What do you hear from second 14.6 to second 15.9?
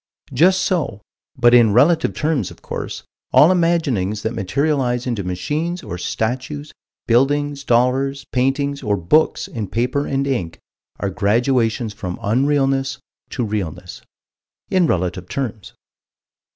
in relative terms.